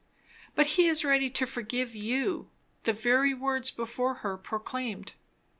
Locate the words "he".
0.65-0.87